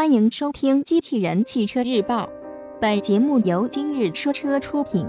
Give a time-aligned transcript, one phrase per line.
[0.00, 2.24] 欢迎收听《机器人汽车日报》，
[2.80, 5.06] 本节目由今日说车出品。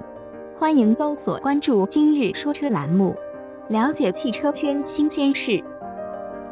[0.58, 3.16] 欢迎搜索关注“今日说车”栏目，
[3.70, 5.64] 了解汽车圈新鲜事。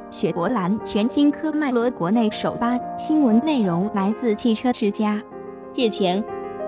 [0.10, 5.22] 雪佛兰全新科迈罗国内首发，新闻内容来自汽车之家。
[5.76, 6.24] 日前，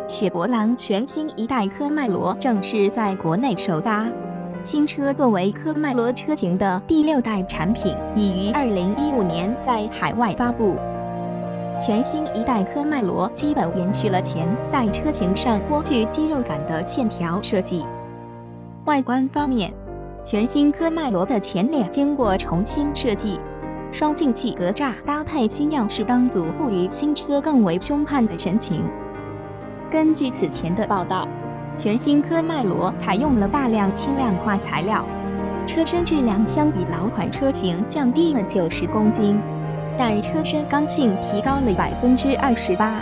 [0.10, 4.06] 雪佛兰全新一代科迈罗正式在国内首发。
[4.66, 10.76] 新车作为科迈罗车型的第六代产品，已于二零一五年在海外发布。
[11.84, 17.84] 全新一代科迈罗基本延续了前代车型上颇具肌肉感的线条设计。
[18.86, 19.74] 外观方面，
[20.24, 23.40] 全新科迈罗的前脸经过重新设计，
[23.92, 28.84] 双进气格栅搭配新样式钢组，赋予新车更为凶悍的神情。
[29.90, 31.28] 根据此前的报道，
[31.76, 35.04] 全新科迈罗采用了大量轻量化材料，
[35.66, 39.40] 车身质量相比老款车型降低了九十公斤。
[39.98, 43.02] 但车身刚性提高了百分之二十八。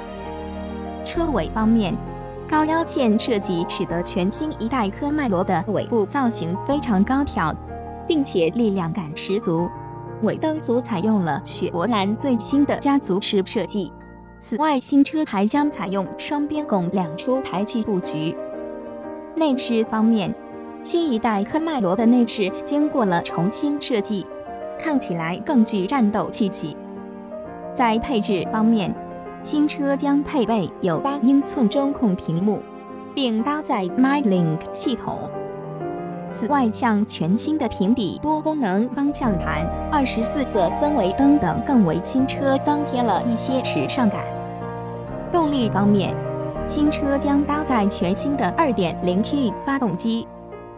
[1.05, 1.95] 车尾方面，
[2.47, 7.55] 高腰线设计使得全新一代科迈罗的尾部造型非常高挑，
[8.07, 9.69] 并且力量感十足。
[10.23, 13.91] 尾灯组采用了雪佛兰最新的家族式设计。
[14.41, 18.35] 此外，新车还将采用双边拱两出排气布局。
[19.35, 20.33] 内饰方面，
[20.83, 24.25] 新一代科迈罗的内饰经过了重新设计。
[24.79, 26.75] 看起来更具战斗气息。
[27.75, 28.93] 在配置方面，
[29.43, 32.61] 新车将配备有八英寸中控屏幕，
[33.13, 35.17] 并搭载 MyLink 系统。
[36.31, 44.23] 此外，像全新的平底多功能方向盘、二十四色氛围灯等，更为新车增添了一些时尚感。
[45.31, 46.15] 动力方面，
[46.67, 50.27] 新车将搭载全新的 2.0T 发动机，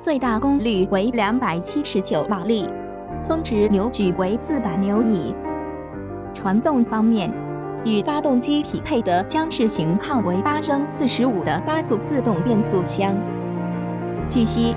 [0.02, 2.68] 最大功率为279马力。
[3.28, 5.36] 峰值扭矩为四百牛米。
[6.34, 7.32] 传动方面，
[7.84, 13.16] 与发动机匹配的将是型号为八升四十五的八速自动变速箱。
[14.30, 14.76] 据悉，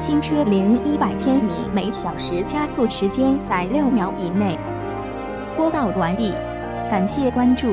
[0.00, 4.58] 新车零一百千米每小时加速时间在六秒以内。
[5.56, 6.32] 播报完毕，
[6.90, 7.68] 感谢关注。